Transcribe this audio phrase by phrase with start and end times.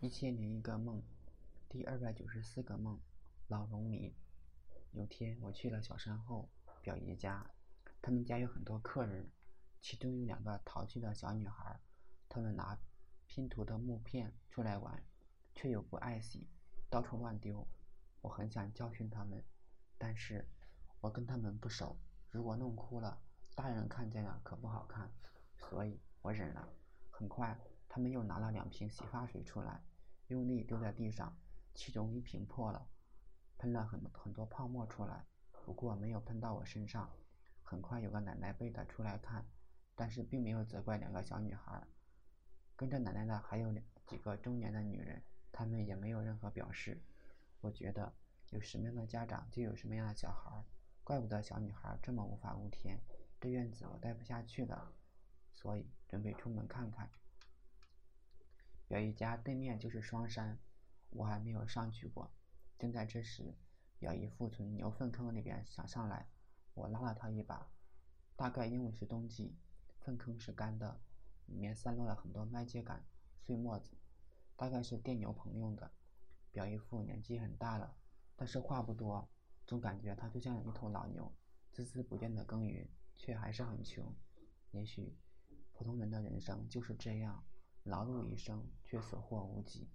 [0.00, 1.02] 一千零一个梦，
[1.68, 3.00] 第二百九十四个梦，
[3.48, 4.14] 老农民。
[4.92, 6.48] 有天我去了小山后
[6.80, 7.44] 表姨家，
[8.00, 9.28] 他们家有很多客人，
[9.80, 11.80] 其中有两个淘气的小女孩，
[12.28, 12.78] 她们拿
[13.26, 15.02] 拼图的木片出来玩，
[15.52, 16.48] 却又不爱惜，
[16.88, 17.66] 到处乱丢。
[18.20, 19.44] 我很想教训他们，
[19.98, 20.46] 但是
[21.00, 21.98] 我跟他们不熟，
[22.30, 23.20] 如果弄哭了，
[23.56, 25.10] 大人看见了可不好看，
[25.56, 26.68] 所以我忍了。
[27.10, 27.58] 很快。
[27.88, 29.82] 他们又拿了两瓶洗发水出来，
[30.28, 31.36] 用力丢在地上，
[31.74, 32.88] 其中一瓶破了，
[33.56, 35.24] 喷了很很多泡沫出来，
[35.64, 37.10] 不过没有喷到我身上。
[37.62, 39.46] 很快有个奶奶背的出来看，
[39.94, 41.86] 但是并没有责怪两个小女孩。
[42.76, 43.74] 跟着奶奶的还有
[44.06, 47.02] 几个中年的女人，她们也没有任何表示。
[47.60, 48.14] 我觉得
[48.50, 50.64] 有什么样的家长就有什么样的小孩，
[51.04, 53.00] 怪不得小女孩这么无法无天。
[53.40, 54.92] 这院子我待不下去了，
[55.52, 57.10] 所以准备出门看看。
[58.88, 60.58] 表姨家对面就是双山，
[61.10, 62.32] 我还没有上去过。
[62.78, 63.54] 正在这时，
[63.98, 66.26] 表姨父从牛粪坑里边想上来，
[66.72, 67.70] 我拉了他一把。
[68.34, 69.58] 大概因为是冬季，
[70.00, 71.00] 粪坑是干的，
[71.44, 73.04] 里面散落了很多麦秸秆、
[73.44, 73.98] 碎末子，
[74.56, 75.92] 大概是垫牛棚用的。
[76.50, 77.94] 表姨父年纪很大了，
[78.36, 79.28] 但是话不多，
[79.66, 81.30] 总感觉他就像一头老牛，
[81.74, 84.16] 孜孜不倦的耕耘，却还是很穷。
[84.70, 85.14] 也许，
[85.74, 87.44] 普通人的人生就是这样。
[87.88, 89.88] 劳碌一生，却所获无几。